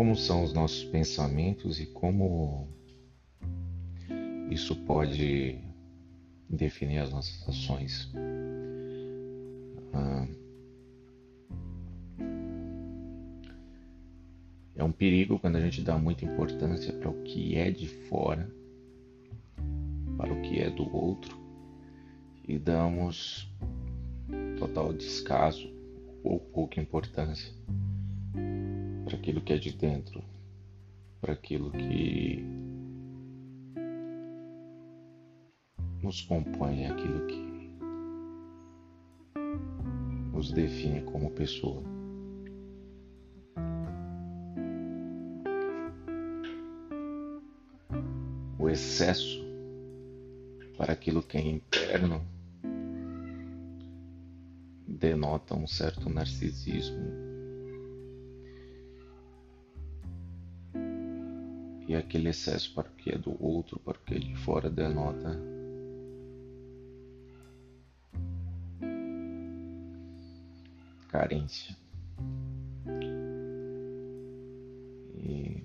como 0.00 0.16
são 0.16 0.42
os 0.42 0.54
nossos 0.54 0.82
pensamentos 0.84 1.78
e 1.78 1.84
como 1.84 2.66
isso 4.50 4.74
pode 4.86 5.58
definir 6.48 7.00
as 7.00 7.10
nossas 7.10 7.46
ações. 7.46 8.10
Ah, 9.92 10.26
é 14.74 14.82
um 14.82 14.90
perigo 14.90 15.38
quando 15.38 15.56
a 15.56 15.60
gente 15.60 15.82
dá 15.82 15.98
muita 15.98 16.24
importância 16.24 16.94
para 16.94 17.10
o 17.10 17.22
que 17.22 17.56
é 17.56 17.70
de 17.70 17.86
fora, 17.86 18.50
para 20.16 20.32
o 20.32 20.40
que 20.40 20.60
é 20.60 20.70
do 20.70 20.96
outro, 20.96 21.36
e 22.48 22.58
damos 22.58 23.54
total 24.58 24.94
descaso 24.94 25.70
ou 26.24 26.40
pouca 26.40 26.80
importância 26.80 27.52
para 29.10 29.18
aquilo 29.18 29.40
que 29.40 29.52
é 29.52 29.58
de 29.58 29.72
dentro, 29.72 30.22
para 31.20 31.32
aquilo 31.32 31.72
que 31.72 32.44
nos 36.00 36.22
compõe, 36.22 36.86
aquilo 36.86 37.26
que 37.26 37.70
nos 40.32 40.52
define 40.52 41.02
como 41.02 41.28
pessoa. 41.32 41.82
O 48.60 48.68
excesso 48.68 49.44
para 50.76 50.92
aquilo 50.92 51.20
que 51.20 51.36
é 51.36 51.40
interno 51.40 52.24
denota 54.86 55.56
um 55.56 55.66
certo 55.66 56.08
narcisismo 56.08 57.19
e 61.90 61.96
aquele 61.96 62.28
excesso 62.28 62.72
para 62.72 62.88
o 62.88 62.92
que 62.92 63.10
é 63.10 63.18
do 63.18 63.36
outro, 63.44 63.80
para 63.80 63.98
o 63.98 64.00
que 64.02 64.14
é 64.14 64.18
de 64.20 64.36
fora 64.36 64.70
denota 64.70 65.36
carência. 71.08 71.76
E 75.16 75.64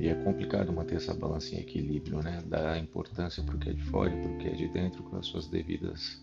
E 0.00 0.08
é 0.08 0.14
complicado 0.24 0.72
manter 0.72 0.96
essa 0.96 1.14
balança 1.14 1.54
em 1.54 1.58
equilíbrio, 1.58 2.22
né? 2.22 2.42
Dar 2.46 2.76
importância 2.78 3.42
para 3.42 3.54
o 3.54 3.58
que 3.58 3.70
é 3.70 3.72
de 3.72 3.84
fora 3.84 4.12
e 4.12 4.20
para 4.20 4.32
o 4.32 4.38
que 4.38 4.48
é 4.48 4.52
de 4.52 4.68
dentro 4.68 5.04
com 5.04 5.16
as 5.16 5.26
suas 5.26 5.46
devidas 5.46 6.20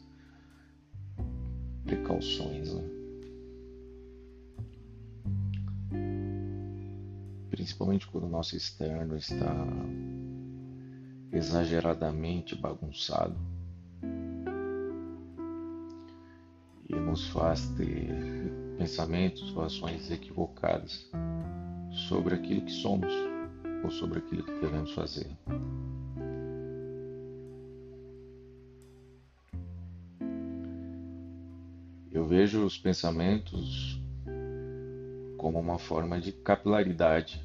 precauções, 1.86 2.73
né? 2.73 2.95
Principalmente 7.56 8.06
quando 8.08 8.25
o 8.25 8.30
nosso 8.30 8.58
externo 8.58 9.16
está 9.16 9.66
exageradamente 11.31 12.53
bagunçado 12.53 13.38
e 16.89 16.95
nos 16.95 17.30
faz 17.30 17.70
ter 17.78 18.14
pensamentos 18.78 19.56
ou 19.56 19.64
ações 19.64 20.11
equivocadas 20.11 21.09
sobre 22.09 22.36
aquilo 22.36 22.61
que 22.66 22.73
somos 22.73 23.14
ou 23.86 23.89
sobre 23.89 24.20
aquilo 24.20 24.44
que 24.44 24.59
devemos 24.59 24.92
fazer. 24.92 25.31
Eu 32.11 32.27
vejo 32.27 32.66
os 32.66 32.77
pensamentos 32.77 33.98
como 35.37 35.58
uma 35.58 35.80
forma 35.80 36.20
de 36.20 36.33
capilaridade 36.33 37.45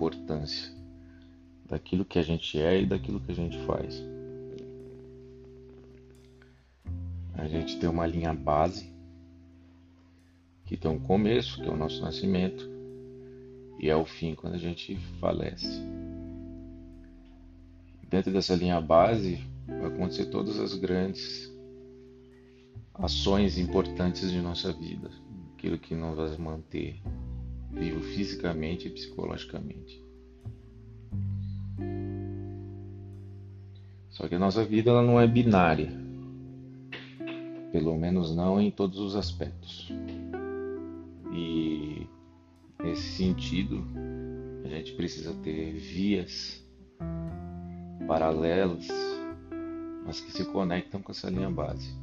importância 0.00 0.72
daquilo 1.66 2.06
que 2.06 2.18
a 2.18 2.22
gente 2.22 2.58
é 2.58 2.80
e 2.80 2.86
daquilo 2.86 3.20
que 3.20 3.32
a 3.32 3.34
gente 3.34 3.58
faz. 3.66 4.02
A 7.34 7.46
gente 7.46 7.78
tem 7.78 7.88
uma 7.88 8.06
linha 8.06 8.32
base 8.32 8.90
que 10.64 10.76
tem 10.76 10.90
um 10.90 10.98
começo, 10.98 11.60
que 11.60 11.68
é 11.68 11.70
o 11.70 11.76
nosso 11.76 12.00
nascimento, 12.00 12.68
e 13.78 13.90
é 13.90 13.96
o 13.96 14.06
fim 14.06 14.34
quando 14.34 14.54
a 14.54 14.58
gente 14.58 14.96
falece. 15.20 15.68
Dentro 18.08 18.32
dessa 18.32 18.54
linha 18.54 18.80
base 18.80 19.44
vai 19.66 19.86
acontecer 19.86 20.26
todas 20.26 20.58
as 20.58 20.74
grandes 20.74 21.52
ações 22.94 23.58
importantes 23.58 24.30
de 24.30 24.40
nossa 24.40 24.72
vida, 24.72 25.10
aquilo 25.54 25.78
que 25.78 25.94
nos 25.94 26.16
vai 26.16 26.36
manter 26.38 27.00
vivo 27.70 28.00
fisicamente 28.00 28.88
e 28.88 28.90
psicologicamente. 28.90 30.02
Só 34.10 34.28
que 34.28 34.34
a 34.34 34.38
nossa 34.38 34.64
vida 34.64 34.90
ela 34.90 35.02
não 35.02 35.20
é 35.20 35.26
binária, 35.26 35.90
pelo 37.72 37.96
menos 37.96 38.34
não 38.34 38.60
em 38.60 38.70
todos 38.70 38.98
os 38.98 39.16
aspectos. 39.16 39.90
E 41.32 42.06
nesse 42.82 43.16
sentido, 43.16 43.82
a 44.64 44.68
gente 44.68 44.92
precisa 44.92 45.32
ter 45.42 45.72
vias 45.72 46.62
paralelas, 48.06 48.88
mas 50.04 50.20
que 50.20 50.32
se 50.32 50.44
conectam 50.44 51.00
com 51.00 51.12
essa 51.12 51.30
linha 51.30 51.50
base. 51.50 51.94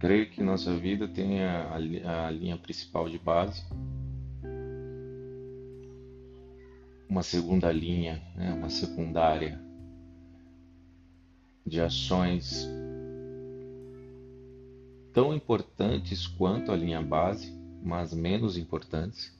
Creio 0.00 0.30
que 0.30 0.42
nossa 0.42 0.74
vida 0.74 1.06
tem 1.06 1.44
a, 1.44 1.74
a 1.74 2.30
linha 2.30 2.56
principal 2.56 3.06
de 3.06 3.18
base, 3.18 3.62
uma 7.06 7.22
segunda 7.22 7.70
linha, 7.70 8.22
né, 8.34 8.50
uma 8.54 8.70
secundária 8.70 9.60
de 11.66 11.82
ações 11.82 12.66
tão 15.12 15.34
importantes 15.34 16.26
quanto 16.26 16.72
a 16.72 16.76
linha 16.76 17.02
base, 17.02 17.54
mas 17.82 18.14
menos 18.14 18.56
importantes, 18.56 19.38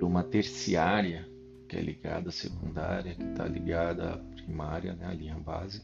uma 0.00 0.22
terciária 0.22 1.28
que 1.68 1.76
é 1.76 1.80
ligada 1.80 2.28
à 2.28 2.32
secundária, 2.32 3.16
que 3.16 3.24
está 3.24 3.48
ligada 3.48 4.14
à 4.14 4.18
primária, 4.18 4.92
né, 4.92 5.06
à 5.06 5.12
linha 5.12 5.34
base 5.34 5.82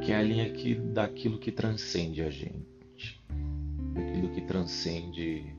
que 0.00 0.12
é 0.12 0.16
a 0.16 0.22
linha 0.22 0.50
que, 0.50 0.74
daquilo 0.74 1.38
que 1.38 1.50
transcende 1.50 2.22
a 2.22 2.30
gente, 2.30 3.20
daquilo 3.94 4.30
que 4.30 4.42
transcende 4.42 5.56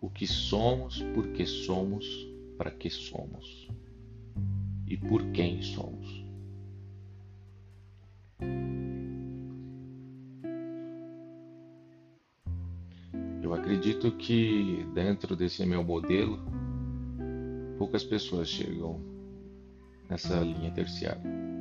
o 0.00 0.10
que 0.10 0.26
somos, 0.26 1.02
por 1.14 1.28
que 1.28 1.46
somos, 1.46 2.06
para 2.58 2.70
que 2.70 2.90
somos. 2.90 3.68
E 4.86 4.96
por 4.96 5.24
quem 5.30 5.62
somos. 5.62 6.22
Eu 13.42 13.54
acredito 13.54 14.12
que 14.12 14.86
dentro 14.92 15.34
desse 15.34 15.64
meu 15.64 15.82
modelo, 15.82 16.38
poucas 17.78 18.04
pessoas 18.04 18.48
chegam 18.48 19.00
nessa 20.10 20.40
linha 20.40 20.70
terciária 20.72 21.51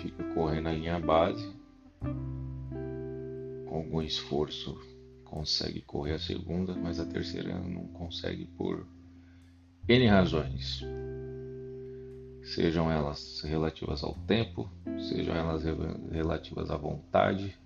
fica 0.00 0.22
correndo 0.34 0.64
na 0.64 0.72
linha 0.72 0.98
base, 0.98 1.54
com 3.66 3.76
algum 3.76 4.02
esforço 4.02 4.78
consegue 5.24 5.80
correr 5.82 6.14
a 6.14 6.18
segunda, 6.18 6.74
mas 6.74 6.98
a 6.98 7.04
terceira 7.04 7.58
não 7.58 7.86
consegue 7.88 8.46
por 8.56 8.86
N 9.88 10.06
razões. 10.06 10.82
Sejam 12.42 12.90
elas 12.90 13.42
relativas 13.42 14.04
ao 14.04 14.14
tempo, 14.14 14.70
sejam 14.98 15.34
elas 15.34 15.64
relativas 16.10 16.70
à 16.70 16.76
vontade, 16.76 17.58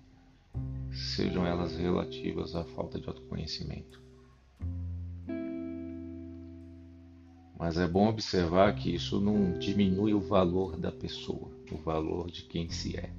sejam 0.91 1.45
elas 1.45 1.77
relativas 1.77 2.55
à 2.55 2.63
falta 2.63 2.99
de 2.99 3.07
autoconhecimento. 3.07 4.01
Mas 7.57 7.77
é 7.77 7.87
bom 7.87 8.09
observar 8.09 8.73
que 8.73 8.93
isso 8.93 9.21
não 9.21 9.57
diminui 9.59 10.15
o 10.15 10.19
valor 10.19 10.75
da 10.75 10.91
pessoa 10.91 11.60
o 11.73 11.77
valor 11.77 12.29
de 12.29 12.43
quem 12.43 12.69
se 12.69 12.97
é. 12.97 13.11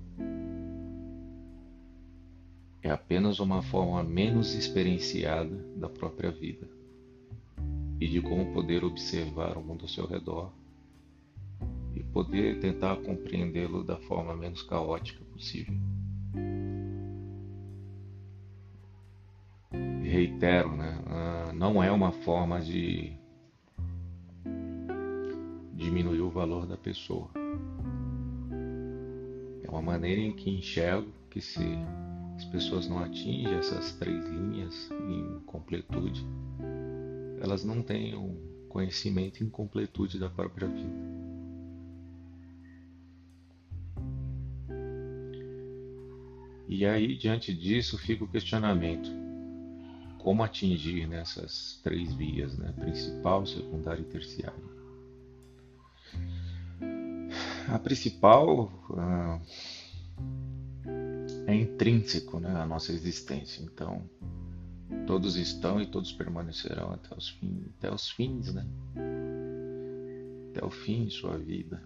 É 2.82 2.90
apenas 2.90 3.38
uma 3.38 3.62
forma 3.62 4.02
menos 4.02 4.54
experienciada 4.54 5.56
da 5.76 5.88
própria 5.88 6.31
vida 6.31 6.69
e 8.00 8.08
de 8.08 8.20
como 8.20 8.52
poder 8.52 8.84
observar 8.84 9.56
o 9.56 9.62
mundo 9.62 9.82
ao 9.82 9.88
seu 9.88 10.06
redor 10.06 10.52
e 11.94 12.02
poder 12.02 12.58
tentar 12.58 12.96
compreendê-lo 12.96 13.84
da 13.84 13.96
forma 13.99 14.34
menos 14.34 14.62
caótica 14.62 15.25
possível. 15.26 15.75
reitero, 20.12 20.76
né? 20.76 21.02
Ah, 21.06 21.52
não 21.55 21.82
é 21.82 21.90
uma 21.90 22.12
forma 22.12 22.60
de 22.60 23.12
diminuir 25.72 26.20
o 26.20 26.28
valor 26.28 26.66
da 26.66 26.76
pessoa 26.76 27.31
uma 29.72 29.80
maneira 29.80 30.20
em 30.20 30.32
que 30.32 30.50
enxergo 30.50 31.10
que 31.30 31.40
se 31.40 31.64
as 32.36 32.44
pessoas 32.44 32.86
não 32.86 32.98
atingem 32.98 33.54
essas 33.54 33.92
três 33.92 34.22
linhas 34.26 34.90
em 35.08 35.40
completude, 35.46 36.22
elas 37.40 37.64
não 37.64 37.82
têm 37.82 38.14
um 38.14 38.36
conhecimento 38.69 39.42
em 39.42 39.48
completude 39.48 40.19
da 40.19 40.28
própria 40.28 40.69
vida. 40.69 41.22
E 46.69 46.84
aí, 46.84 47.16
diante 47.16 47.54
disso, 47.54 47.96
fica 47.96 48.24
o 48.24 48.28
questionamento: 48.28 49.10
como 50.19 50.42
atingir 50.42 51.06
nessas 51.06 51.80
três 51.82 52.12
vias, 52.12 52.58
né? 52.58 52.74
principal, 52.78 53.46
secundária 53.46 54.02
e 54.02 54.04
terciária? 54.04 54.81
A 57.72 57.78
principal 57.78 58.70
uh, 58.90 59.40
é 61.46 61.54
intrínseco 61.54 62.38
né, 62.38 62.54
à 62.54 62.66
nossa 62.66 62.92
existência, 62.92 63.62
então 63.62 64.02
todos 65.06 65.36
estão 65.36 65.80
e 65.80 65.86
todos 65.86 66.12
permanecerão 66.12 66.92
até 66.92 67.16
os, 67.16 67.30
fim, 67.30 67.64
até 67.78 67.90
os 67.90 68.10
fins, 68.10 68.52
né? 68.52 68.66
até 70.50 70.62
o 70.62 70.70
fim 70.70 71.06
de 71.06 71.12
sua 71.12 71.38
vida. 71.38 71.82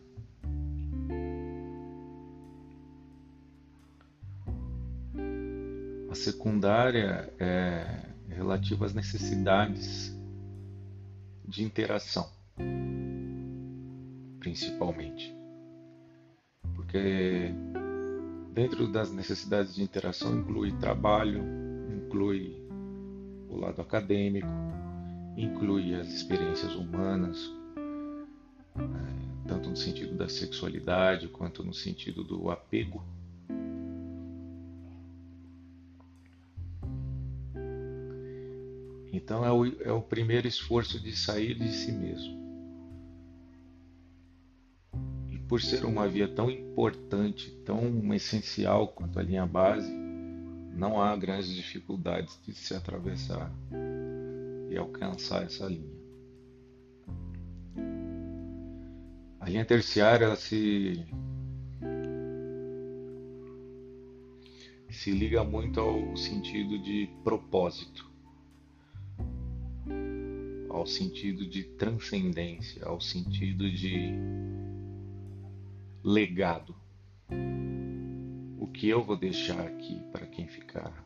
secundária 6.17 7.33
é 7.39 8.03
relativa 8.29 8.85
às 8.85 8.93
necessidades 8.93 10.13
de 11.47 11.63
interação, 11.63 12.29
principalmente. 14.41 15.36
Porque 16.87 17.53
dentro 18.53 18.87
das 18.87 19.13
necessidades 19.13 19.75
de 19.75 19.83
interação 19.83 20.39
inclui 20.39 20.73
trabalho, 20.79 21.43
inclui 21.91 22.57
o 23.51 23.57
lado 23.57 23.83
acadêmico, 23.83 24.47
inclui 25.37 25.95
as 25.95 26.09
experiências 26.09 26.75
humanas, 26.75 27.53
é, 28.77 29.49
tanto 29.49 29.69
no 29.69 29.77
sentido 29.77 30.17
da 30.17 30.29
sexualidade 30.29 31.29
quanto 31.29 31.65
no 31.65 31.75
sentido 31.75 32.23
do 32.23 32.51
apego 32.51 33.03
Então 39.17 39.45
é 39.45 39.51
o, 39.51 39.67
é 39.83 39.93
o 39.93 40.03
primeiro 40.03 40.47
esforço 40.47 41.01
de 41.01 41.17
sair 41.17 41.55
de 41.55 41.73
si 41.73 41.91
mesmo. 41.91 42.36
Por 45.49 45.61
ser 45.61 45.85
uma 45.85 46.09
via 46.09 46.27
tão 46.29 46.51
importante, 46.51 47.51
tão 47.65 48.13
essencial 48.15 48.89
quanto 48.89 49.19
a 49.19 49.23
linha 49.23 49.47
base, 49.47 49.91
não 50.75 51.01
há 51.01 51.17
grandes 51.17 51.55
dificuldades 51.55 52.39
de 52.47 52.53
se 52.55 52.75
atravessar 52.75 53.51
e 54.71 54.77
alcançar 54.77 55.45
essa 55.45 55.67
linha. 55.67 55.97
A 59.41 59.49
linha 59.49 59.65
terciária 59.65 60.25
ela 60.25 60.37
se 60.37 61.05
se 64.91 65.11
liga 65.11 65.45
muito 65.45 65.79
ao 65.79 66.17
sentido 66.17 66.79
de 66.83 67.09
propósito 67.23 68.17
ao 70.77 70.87
sentido 70.87 71.47
de 71.47 71.65
transcendência, 71.65 72.85
ao 72.85 73.01
sentido 73.01 73.71
de 73.71 74.13
legado. 76.07 76.73
O 78.61 78.69
que 78.69 78.89
eu 78.89 79.03
vou 79.03 79.17
deixar 79.17 79.59
aqui 79.59 80.01
para 80.13 80.25
quem 80.25 80.47
ficar? 80.47 81.05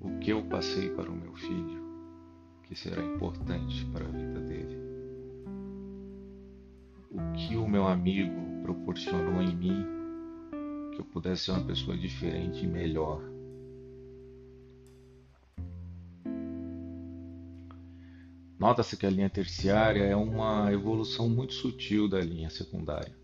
O 0.00 0.18
que 0.18 0.32
eu 0.32 0.42
passei 0.48 0.90
para 0.90 1.08
o 1.08 1.14
meu 1.14 1.32
filho, 1.36 1.80
que 2.64 2.74
será 2.74 3.04
importante 3.04 3.84
para 3.92 4.04
a 4.04 4.08
vida 4.08 4.40
dele? 4.40 4.76
O 7.08 7.20
que 7.34 7.56
o 7.56 7.68
meu 7.68 7.86
amigo 7.86 8.34
proporcionou 8.64 9.40
em 9.42 9.54
mim 9.54 9.86
que 10.92 11.00
eu 11.00 11.04
pudesse 11.04 11.44
ser 11.44 11.52
uma 11.52 11.64
pessoa 11.64 11.96
diferente 11.96 12.64
e 12.64 12.66
melhor? 12.66 13.22
Nota-se 18.58 18.96
que 18.96 19.06
a 19.06 19.10
linha 19.10 19.30
terciária 19.30 20.02
é 20.02 20.16
uma 20.16 20.72
evolução 20.72 21.28
muito 21.28 21.52
sutil 21.52 22.08
da 22.08 22.20
linha 22.20 22.50
secundária. 22.50 23.19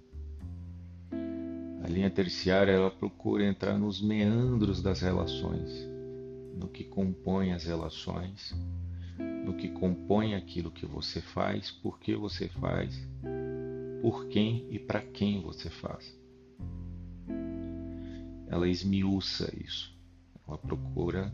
A 1.87 1.89
linha 1.89 2.11
terciária 2.11 2.73
ela 2.73 2.91
procura 2.91 3.47
entrar 3.47 3.79
nos 3.79 4.03
meandros 4.03 4.83
das 4.83 5.01
relações, 5.01 5.71
no 6.57 6.67
que 6.67 6.83
compõe 6.83 7.53
as 7.53 7.63
relações, 7.63 8.53
no 9.45 9.57
que 9.57 9.69
compõe 9.69 10.35
aquilo 10.35 10.69
que 10.69 10.85
você 10.85 11.21
faz, 11.21 11.71
por 11.71 12.01
que 12.01 12.17
você 12.17 12.49
faz, 12.49 13.09
por 14.03 14.27
quem 14.27 14.67
e 14.69 14.81
para 14.81 15.01
quem 15.01 15.41
você 15.41 15.71
faz. 15.71 16.13
Ela 18.49 18.69
esmiuça 18.69 19.49
isso. 19.57 19.97
Ela 20.45 20.59
procura 20.59 21.31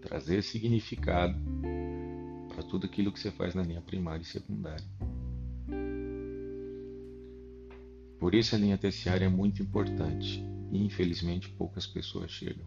trazer 0.00 0.42
significado 0.42 1.38
para 2.48 2.62
tudo 2.62 2.86
aquilo 2.86 3.12
que 3.12 3.20
você 3.20 3.30
faz 3.30 3.54
na 3.54 3.62
linha 3.62 3.82
primária 3.82 4.22
e 4.22 4.24
secundária. 4.24 4.95
Por 8.26 8.34
isso 8.34 8.56
a 8.56 8.58
linha 8.58 8.76
terciária 8.76 9.26
é 9.26 9.28
muito 9.28 9.62
importante 9.62 10.44
e 10.72 10.84
infelizmente 10.84 11.48
poucas 11.48 11.86
pessoas 11.86 12.28
chegam. 12.28 12.66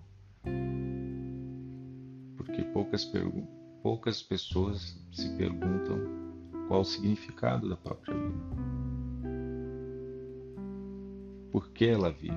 Porque 2.37 2.63
poucas, 2.63 3.03
poucas 3.83 4.23
pessoas 4.23 4.97
se 5.11 5.27
perguntam 5.35 5.99
qual 6.69 6.79
o 6.79 6.85
significado 6.85 7.67
da 7.67 7.75
própria 7.75 8.15
vida. 8.15 8.39
Por 11.51 11.69
que 11.71 11.87
ela 11.87 12.09
vive? 12.09 12.33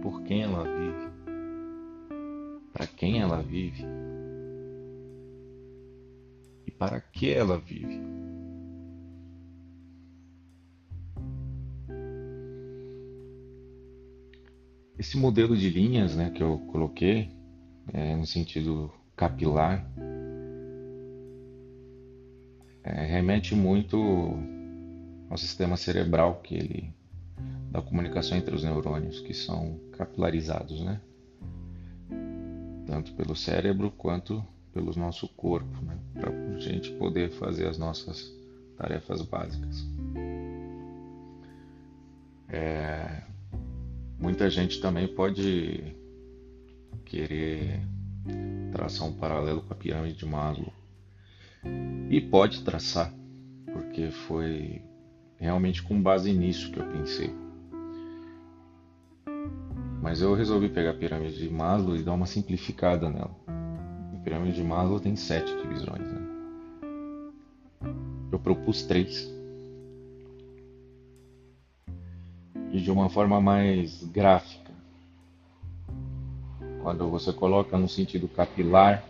Por 0.00 0.22
quem 0.22 0.42
ela 0.42 0.62
vive? 0.62 1.16
para 2.72 2.86
quem 2.86 3.20
ela 3.20 3.42
vive 3.42 3.84
e 6.66 6.70
para 6.70 7.00
que 7.00 7.32
ela 7.32 7.58
vive. 7.58 8.05
Esse 14.98 15.16
modelo 15.16 15.56
de 15.56 15.68
linhas 15.68 16.14
né, 16.16 16.30
que 16.30 16.42
eu 16.42 16.58
coloquei, 16.70 17.30
é, 17.92 18.16
no 18.16 18.26
sentido 18.26 18.90
capilar, 19.14 19.86
é, 22.82 23.04
remete 23.04 23.54
muito 23.54 23.98
ao 25.28 25.36
sistema 25.36 25.76
cerebral 25.76 26.40
que 26.40 26.54
ele 26.54 26.94
da 27.70 27.82
comunicação 27.82 28.38
entre 28.38 28.54
os 28.54 28.64
neurônios 28.64 29.20
que 29.20 29.34
são 29.34 29.78
capilarizados, 29.92 30.80
né? 30.80 31.00
tanto 32.86 33.12
pelo 33.14 33.34
cérebro 33.34 33.90
quanto 33.90 34.42
pelo 34.72 34.96
nosso 34.96 35.28
corpo, 35.28 35.84
né? 35.84 35.98
para 36.14 36.30
a 36.30 36.58
gente 36.58 36.92
poder 36.92 37.30
fazer 37.32 37.66
as 37.66 37.76
nossas 37.76 38.32
tarefas 38.78 39.20
básicas. 39.22 39.84
É, 42.48 43.22
muita 44.26 44.50
gente 44.50 44.80
também 44.80 45.06
pode 45.06 45.94
querer 47.04 47.80
traçar 48.72 49.06
um 49.06 49.12
paralelo 49.12 49.62
com 49.62 49.72
a 49.72 49.76
pirâmide 49.76 50.18
de 50.18 50.26
Maslow 50.26 50.72
e 52.10 52.20
pode 52.20 52.64
traçar, 52.64 53.14
porque 53.72 54.10
foi 54.10 54.82
realmente 55.38 55.80
com 55.80 56.02
base 56.02 56.32
nisso 56.32 56.72
que 56.72 56.80
eu 56.80 56.86
pensei. 56.86 57.32
Mas 60.02 60.20
eu 60.20 60.34
resolvi 60.34 60.70
pegar 60.70 60.90
a 60.90 60.94
pirâmide 60.94 61.38
de 61.38 61.48
Maslow 61.48 61.94
e 61.94 62.02
dar 62.02 62.14
uma 62.14 62.26
simplificada 62.26 63.08
nela. 63.08 63.36
A 63.46 64.18
pirâmide 64.24 64.56
de 64.56 64.64
Maslow 64.64 64.98
tem 64.98 65.14
sete 65.14 65.54
divisões. 65.62 66.02
Né? 66.02 66.26
Eu 68.32 68.40
propus 68.40 68.82
três. 68.82 69.35
E 72.76 72.80
de 72.82 72.90
uma 72.90 73.08
forma 73.08 73.40
mais 73.40 74.04
gráfica. 74.04 74.70
Quando 76.82 77.08
você 77.08 77.32
coloca 77.32 77.78
no 77.78 77.88
sentido 77.88 78.28
capilar, 78.28 79.02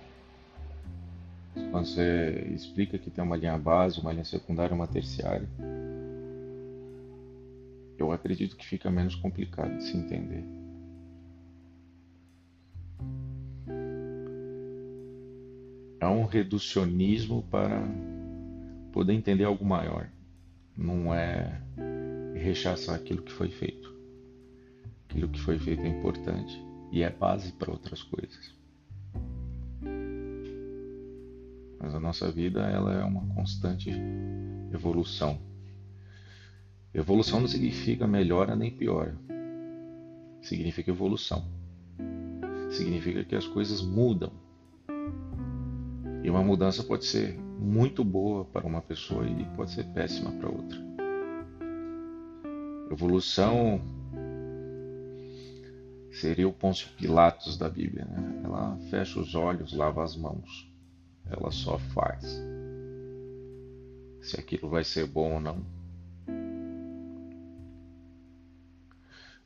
quando 1.72 1.86
você 1.88 2.46
explica 2.54 2.96
que 2.96 3.10
tem 3.10 3.24
uma 3.24 3.36
linha 3.36 3.58
base, 3.58 3.98
uma 4.00 4.12
linha 4.12 4.24
secundária 4.24 4.72
uma 4.72 4.86
terciária, 4.86 5.48
eu 7.98 8.12
acredito 8.12 8.54
que 8.54 8.64
fica 8.64 8.88
menos 8.88 9.16
complicado 9.16 9.76
de 9.78 9.82
se 9.82 9.96
entender. 9.96 10.44
há 16.00 16.08
um 16.08 16.24
reducionismo 16.24 17.42
para 17.50 17.82
poder 18.92 19.12
entender 19.12 19.42
algo 19.42 19.64
maior. 19.64 20.08
Não 20.76 21.12
é 21.12 21.60
rechaçar 22.46 22.94
aquilo 22.94 23.22
que 23.22 23.32
foi 23.32 23.48
feito. 23.48 23.92
Aquilo 25.08 25.28
que 25.28 25.40
foi 25.40 25.58
feito 25.58 25.82
é 25.82 25.88
importante 25.88 26.62
e 26.92 27.02
é 27.02 27.10
base 27.10 27.52
para 27.52 27.72
outras 27.72 28.02
coisas. 28.04 28.54
Mas 31.80 31.94
a 31.94 32.00
nossa 32.00 32.30
vida 32.30 32.60
ela 32.62 32.94
é 32.94 33.04
uma 33.04 33.34
constante 33.34 33.90
evolução. 34.72 35.40
Evolução 36.94 37.40
não 37.40 37.48
significa 37.48 38.06
melhora 38.06 38.54
nem 38.54 38.70
piora. 38.70 39.16
Significa 40.40 40.90
evolução. 40.90 41.44
Significa 42.70 43.24
que 43.24 43.34
as 43.34 43.46
coisas 43.46 43.82
mudam. 43.82 44.32
E 46.22 46.30
uma 46.30 46.42
mudança 46.42 46.82
pode 46.82 47.04
ser 47.04 47.38
muito 47.58 48.04
boa 48.04 48.44
para 48.44 48.66
uma 48.66 48.80
pessoa 48.80 49.28
e 49.28 49.44
pode 49.56 49.72
ser 49.72 49.84
péssima 49.92 50.30
para 50.32 50.48
outra. 50.48 50.85
Evolução 52.96 53.78
seria 56.10 56.48
o 56.48 56.52
Pôncio 56.52 56.88
Pilatos 56.96 57.58
da 57.58 57.68
Bíblia. 57.68 58.06
Né? 58.06 58.40
Ela 58.42 58.78
fecha 58.88 59.20
os 59.20 59.34
olhos, 59.34 59.74
lava 59.74 60.02
as 60.02 60.16
mãos. 60.16 60.66
Ela 61.30 61.50
só 61.50 61.78
faz. 61.78 62.24
Se 64.22 64.40
aquilo 64.40 64.70
vai 64.70 64.82
ser 64.82 65.06
bom 65.06 65.34
ou 65.34 65.40
não. 65.40 65.58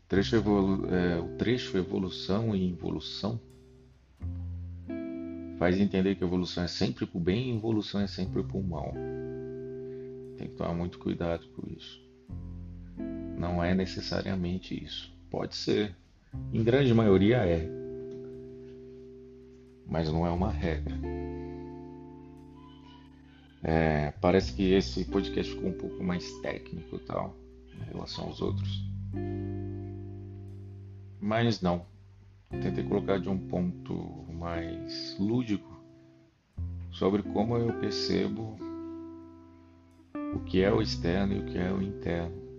O 0.05 0.07
trecho, 0.07 0.37
evolu 0.37 0.87
é, 0.87 1.19
o 1.19 1.37
trecho 1.37 1.77
evolução 1.77 2.55
e 2.55 2.69
involução 2.69 3.41
faz 5.59 5.77
entender 5.77 6.15
que 6.15 6.23
evolução 6.23 6.63
é 6.63 6.69
sempre 6.69 7.05
para 7.05 7.19
o 7.19 7.21
bem 7.21 7.49
e 7.49 7.51
involução 7.51 8.01
é 8.01 8.07
sempre 8.07 8.45
para 8.45 8.57
o 8.57 8.63
mal. 8.63 8.95
Tem 10.39 10.47
que 10.47 10.55
tomar 10.55 10.73
muito 10.73 11.01
cuidado 11.01 11.49
com 11.49 11.69
isso. 11.69 12.10
Não 13.41 13.65
é 13.65 13.75
necessariamente 13.75 14.85
isso. 14.85 15.11
Pode 15.31 15.57
ser. 15.57 15.97
Em 16.53 16.63
grande 16.63 16.93
maioria 16.93 17.39
é. 17.39 17.67
Mas 19.87 20.13
não 20.13 20.27
é 20.27 20.31
uma 20.31 20.51
regra. 20.51 20.95
É, 23.63 24.13
parece 24.21 24.53
que 24.53 24.75
esse 24.75 25.07
podcast 25.07 25.55
ficou 25.55 25.71
um 25.71 25.73
pouco 25.73 26.05
mais 26.05 26.31
técnico 26.41 26.97
e 26.97 26.99
tal, 27.01 27.35
em 27.81 27.91
relação 27.91 28.27
aos 28.27 28.43
outros. 28.43 28.85
Mas 31.19 31.63
não. 31.63 31.87
Tentei 32.51 32.85
colocar 32.85 33.19
de 33.19 33.31
um 33.31 33.39
ponto 33.39 33.95
mais 34.35 35.17
lúdico 35.19 35.83
sobre 36.93 37.23
como 37.23 37.57
eu 37.57 37.73
percebo 37.81 38.59
o 40.35 40.41
que 40.41 40.63
é 40.63 40.71
o 40.71 40.83
externo 40.83 41.37
e 41.37 41.39
o 41.39 41.45
que 41.47 41.57
é 41.57 41.73
o 41.73 41.81
interno. 41.81 42.50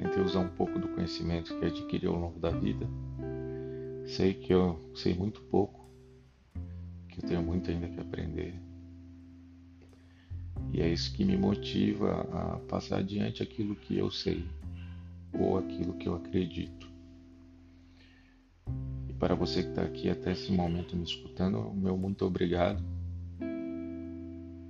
Tentei 0.00 0.22
usar 0.22 0.40
um 0.40 0.48
pouco 0.48 0.78
do 0.78 0.88
conhecimento 0.88 1.54
que 1.58 1.66
adquiri 1.66 2.06
ao 2.06 2.16
longo 2.16 2.40
da 2.40 2.48
vida. 2.48 2.88
Sei 4.06 4.32
que 4.32 4.50
eu 4.50 4.80
sei 4.94 5.12
muito 5.12 5.42
pouco, 5.42 5.86
que 7.06 7.22
eu 7.22 7.28
tenho 7.28 7.42
muito 7.42 7.70
ainda 7.70 7.86
que 7.86 8.00
aprender. 8.00 8.54
E 10.72 10.80
é 10.80 10.88
isso 10.88 11.12
que 11.12 11.22
me 11.22 11.36
motiva 11.36 12.22
a 12.32 12.58
passar 12.60 13.00
adiante 13.00 13.42
aquilo 13.42 13.76
que 13.76 13.98
eu 13.98 14.10
sei 14.10 14.48
ou 15.38 15.58
aquilo 15.58 15.92
que 15.92 16.08
eu 16.08 16.14
acredito. 16.14 16.90
E 19.06 19.12
para 19.12 19.34
você 19.34 19.62
que 19.62 19.68
está 19.68 19.82
aqui 19.82 20.08
até 20.08 20.32
esse 20.32 20.50
momento 20.50 20.96
me 20.96 21.04
escutando, 21.04 21.74
meu 21.74 21.98
muito 21.98 22.24
obrigado. 22.24 22.82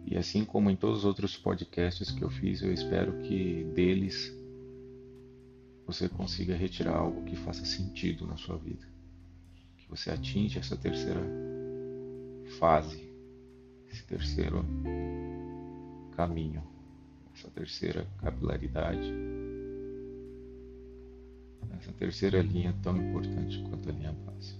E 0.04 0.16
assim 0.16 0.44
como 0.44 0.68
em 0.70 0.76
todos 0.76 0.98
os 0.98 1.04
outros 1.04 1.36
podcasts 1.36 2.10
que 2.10 2.22
eu 2.24 2.30
fiz, 2.30 2.62
eu 2.62 2.72
espero 2.72 3.12
que 3.22 3.62
deles 3.76 4.39
você 5.92 6.08
consiga 6.08 6.54
retirar 6.54 6.96
algo 6.96 7.24
que 7.24 7.36
faça 7.36 7.64
sentido 7.64 8.26
na 8.26 8.36
sua 8.36 8.56
vida. 8.56 8.86
Que 9.78 9.88
você 9.88 10.10
atinja 10.10 10.60
essa 10.60 10.76
terceira 10.76 11.20
fase, 12.58 13.08
esse 13.90 14.04
terceiro 14.04 14.64
caminho, 16.16 16.62
essa 17.34 17.48
terceira 17.50 18.06
capilaridade 18.18 19.12
essa 21.80 21.92
terceira 21.92 22.42
linha 22.42 22.74
tão 22.82 22.96
importante 22.96 23.58
quanto 23.62 23.88
a 23.88 23.92
linha 23.92 24.12
base. 24.12 24.54